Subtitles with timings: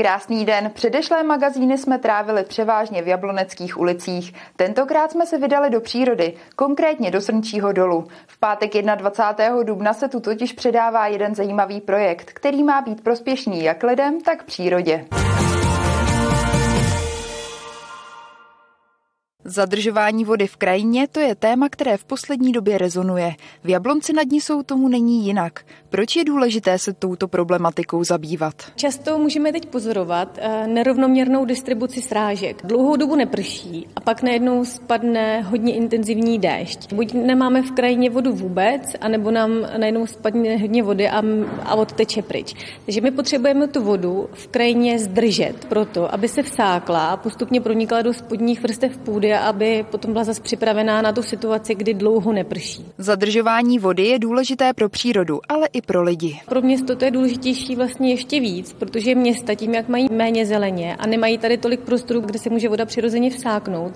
[0.00, 0.70] Krásný den.
[0.74, 4.34] Předešlé magazíny jsme trávili převážně v jabloneckých ulicích.
[4.56, 8.06] Tentokrát jsme se vydali do přírody, konkrétně do Srnčího dolu.
[8.26, 9.62] V pátek 21.
[9.62, 14.44] dubna se tu totiž předává jeden zajímavý projekt, který má být prospěšný jak lidem, tak
[14.44, 15.06] přírodě.
[19.52, 23.34] Zadržování vody v krajině to je téma, které v poslední době rezonuje.
[23.64, 25.60] V Jablonci nad ní jsou tomu není jinak.
[25.88, 28.54] Proč je důležité se touto problematikou zabývat?
[28.76, 32.62] Často můžeme teď pozorovat eh, nerovnoměrnou distribuci srážek.
[32.64, 36.92] Dlouhou dobu neprší a pak najednou spadne hodně intenzivní déšť.
[36.92, 41.22] Buď nemáme v krajině vodu vůbec, anebo nám najednou spadne hodně vody a,
[41.64, 42.54] a odteče pryč.
[42.84, 48.02] Takže my potřebujeme tu vodu v krajině zdržet proto, aby se vsákla a postupně pronikla
[48.02, 52.86] do spodních vrstev půdy aby potom byla zase připravená na tu situaci, kdy dlouho neprší.
[52.98, 56.40] Zadržování vody je důležité pro přírodu, ale i pro lidi.
[56.48, 60.96] Pro město to je důležitější vlastně ještě víc, protože města tím, jak mají méně zeleně
[60.96, 63.92] a nemají tady tolik prostoru, kde se může voda přirozeně vsáknout,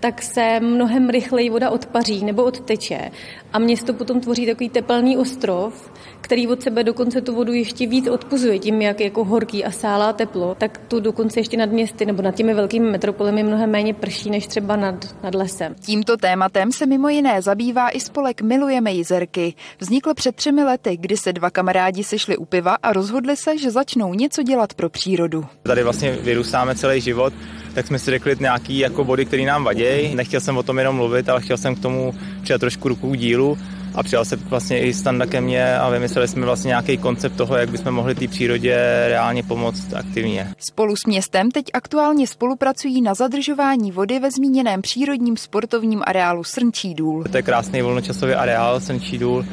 [0.00, 3.10] tak se mnohem rychleji voda odpaří nebo odteče
[3.52, 8.08] a město potom tvoří takový tepelný ostrov, který od sebe dokonce tu vodu ještě víc
[8.08, 12.22] odpuzuje tím, jak jako horký a sálá teplo, tak tu dokonce ještě nad městy nebo
[12.22, 15.74] nad těmi velkými metropolemi mnohem méně prší než třeba nad, nad lesem.
[15.74, 19.54] Tímto tématem se mimo jiné zabývá i spolek Milujeme jizerky.
[19.80, 23.70] Vznikl před třemi lety, kdy se dva kamarádi sešli u piva a rozhodli se, že
[23.70, 25.46] začnou něco dělat pro přírodu.
[25.62, 27.32] Tady vlastně vyrůstáme celý život
[27.74, 30.14] tak jsme si řekli nějaký jako body, které nám vadějí.
[30.14, 33.58] Nechtěl jsem o tom jenom mluvit, ale chtěl jsem k tomu přidat trošku ruku dílu
[33.94, 37.56] a přijal se vlastně i Standa ke mně a vymysleli jsme vlastně nějaký koncept toho,
[37.56, 40.54] jak bychom mohli té přírodě reálně pomoct aktivně.
[40.58, 46.94] Spolu s městem teď aktuálně spolupracují na zadržování vody ve zmíněném přírodním sportovním areálu Srnčí
[46.94, 47.24] důl.
[47.30, 49.44] To je krásný volnočasový areál Srnčí důl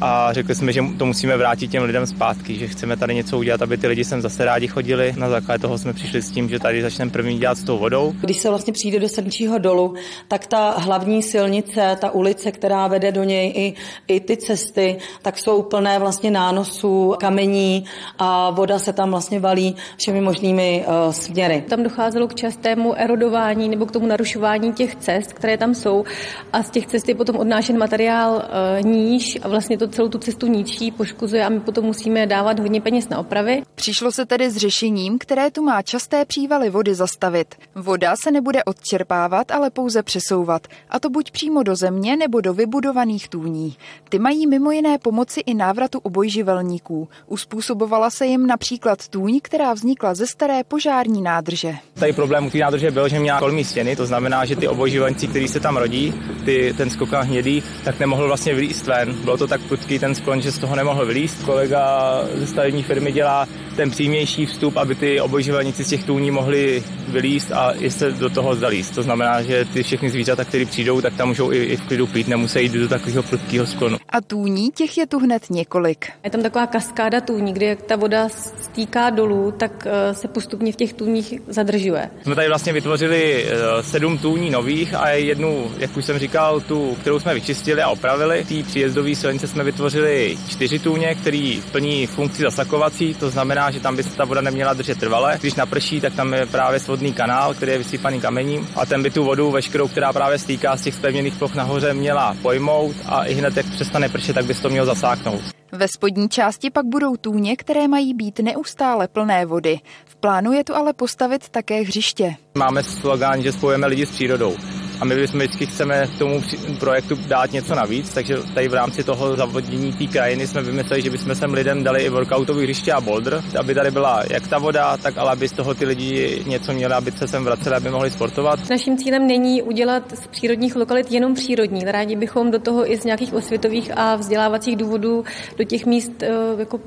[0.00, 3.62] a řekli jsme, že to musíme vrátit těm lidem zpátky, že chceme tady něco udělat,
[3.62, 5.14] aby ty lidi sem zase rádi chodili.
[5.16, 8.12] Na základě toho jsme přišli s tím, že tady začneme první dělat s tou vodou.
[8.20, 9.94] Když se vlastně přijde do Srnčího dolu,
[10.28, 13.74] tak ta hlavní silnice, ta ulice, která vede do něj i,
[14.08, 17.84] i ty cesty, tak jsou plné vlastně nánosů, kamení
[18.18, 21.64] a voda se tam vlastně valí všemi možnými uh, směry.
[21.68, 26.04] Tam docházelo k častému erodování nebo k tomu narušování těch cest, které tam jsou
[26.52, 30.18] a z těch cest je potom odnášen materiál uh, níž a vlastně to celou tu
[30.18, 33.62] cestu ničí, poškozuje a my potom musíme dávat hodně peněz na opravy.
[33.74, 37.54] Přišlo se tedy s řešením, které tu má časté přívaly vody zastavit.
[37.74, 42.54] Voda se nebude odčerpávat, ale pouze přesouvat, a to buď přímo do země nebo do
[42.54, 43.76] vybudovaných tůní.
[44.08, 47.08] Ty mají mimo jiné pomoci i návratu obojživelníků.
[47.26, 51.74] Uspůsobovala se jim například tůň, která vznikla ze staré požární nádrže.
[51.94, 55.28] Tady problém u té nádrže byl, že měla kolmí stěny, to znamená, že ty obojživelníci,
[55.28, 56.14] kteří se tam rodí,
[56.44, 59.14] ty, ten skokan hnědý, tak nemohl vlastně vylíst ven.
[59.24, 61.42] Bylo to tak prudký ten sklon, že z toho nemohl vylíst.
[61.42, 66.82] Kolega ze stavební firmy dělá ten přímější vstup, aby ty obojživelníci z těch tůní mohli
[67.08, 68.94] vylíst a i se do toho zalíst.
[68.94, 72.06] To znamená, že ty všechny zvířata, které přijdou, tak tam můžou i, i v klidu
[72.06, 73.96] pít, nemusí jít do takového prudkého sklonu.
[74.14, 76.06] A tůní, těch je tu hned několik.
[76.24, 78.28] Je tam taková kaskáda tůní, kdy jak ta voda
[78.62, 82.10] stýká dolů, tak eh, se postupně v těch tůních zadržuje.
[82.22, 86.96] Jsme tady vlastně vytvořili eh, sedm tůní nových a jednu, jak už jsem říkal, tu,
[87.00, 88.44] kterou jsme vyčistili a opravili.
[88.44, 93.96] Tý příjezdové silnice jsme vytvořili čtyři tůně, který plní funkci zasakovací, to znamená, že tam
[93.96, 95.38] by se ta voda neměla držet trvale.
[95.40, 99.10] Když naprší, tak tam je právě svodný kanál, který je vysypaný kamením a ten by
[99.10, 103.34] tu vodu veškerou, která právě stýká z těch spevněných ploch nahoře, měla pojmout a i
[103.34, 105.40] hned, jak přestane pršet, tak by to mělo zasáknout.
[105.72, 109.78] Ve spodní části pak budou tůně, které mají být neustále plné vody.
[110.06, 112.34] V plánu je tu ale postavit také hřiště.
[112.58, 114.56] Máme slogan, že spojujeme lidi s přírodou
[115.04, 116.42] a my bychom vždycky chceme k tomu
[116.80, 121.10] projektu dát něco navíc, takže tady v rámci toho zavodnění té krajiny jsme vymysleli, že
[121.10, 124.96] bychom sem lidem dali i workoutový hřiště a boulder, aby tady byla jak ta voda,
[124.96, 128.10] tak ale aby z toho ty lidi něco měli, aby se sem vraceli, aby mohli
[128.10, 128.70] sportovat.
[128.70, 131.84] Naším cílem není udělat z přírodních lokalit jenom přírodní.
[131.84, 135.24] Rádi bychom do toho i z nějakých osvětových a vzdělávacích důvodů
[135.58, 136.28] do těch míst eh,
[136.58, 136.80] jako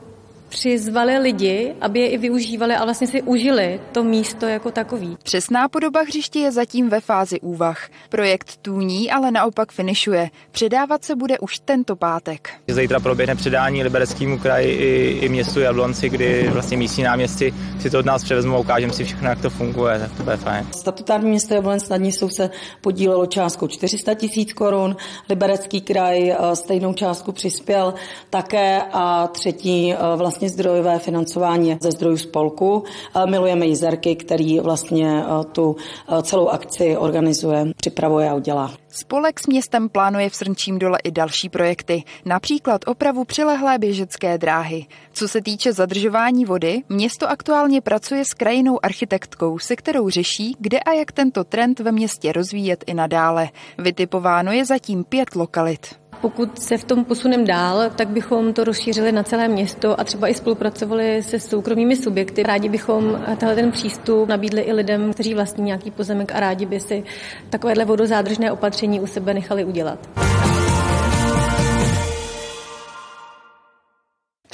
[0.49, 5.17] přizvali lidi, aby je i využívali a vlastně si užili to místo jako takový.
[5.23, 7.89] Přesná podoba hřiště je zatím ve fázi úvah.
[8.09, 10.29] Projekt tůní ale naopak finišuje.
[10.51, 12.49] Předávat se bude už tento pátek.
[12.67, 17.99] Zítra proběhne předání Libereckému kraji i, i městu Jablonci, kdy vlastně místní náměstci si to
[17.99, 20.67] od nás převezmou a ukážeme si všechno, jak to funguje, tak to bude fajn.
[20.71, 22.49] Statutární město Jablonec nad ní jsou se
[22.81, 24.95] podílelo částkou 400 tisíc korun,
[25.29, 27.93] Liberecký kraj eh, stejnou částku přispěl
[28.29, 32.83] také a třetí eh, vlastně vlastně zdrojové financování ze zdrojů spolku.
[33.25, 35.75] Milujeme jízerky, který vlastně tu
[36.21, 38.71] celou akci organizuje, připravuje a udělá.
[38.89, 44.85] Spolek s městem plánuje v Srnčím dole i další projekty, například opravu přilehlé běžecké dráhy.
[45.13, 50.79] Co se týče zadržování vody, město aktuálně pracuje s krajinou architektkou, se kterou řeší, kde
[50.79, 53.49] a jak tento trend ve městě rozvíjet i nadále.
[53.77, 55.95] Vytipováno je zatím pět lokalit.
[56.21, 60.27] Pokud se v tom posunem dál, tak bychom to rozšířili na celé město a třeba
[60.27, 62.43] i spolupracovali se soukromými subjekty.
[62.43, 66.79] Rádi bychom tenhle ten přístup nabídli i lidem, kteří vlastní nějaký pozemek a rádi by
[66.79, 67.03] si
[67.49, 69.99] takovéhle vodozádržné opatření u sebe nechali udělat.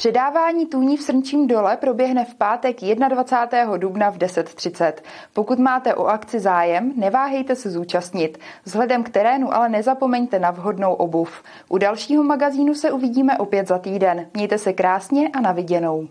[0.03, 3.77] Předávání tůní v Srnčím dole proběhne v pátek 21.
[3.77, 4.93] dubna v 10.30.
[5.33, 8.37] Pokud máte o akci zájem, neváhejte se zúčastnit.
[8.65, 11.43] Vzhledem k terénu ale nezapomeňte na vhodnou obuv.
[11.69, 14.25] U dalšího magazínu se uvidíme opět za týden.
[14.33, 16.07] Mějte se krásně a na viděnou.